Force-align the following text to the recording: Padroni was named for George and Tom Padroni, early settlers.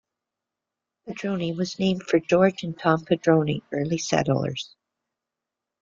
Padroni 1.05 1.55
was 1.55 1.77
named 1.77 2.01
for 2.01 2.19
George 2.19 2.63
and 2.63 2.75
Tom 2.79 3.05
Padroni, 3.05 3.61
early 3.71 3.99
settlers. 3.99 4.75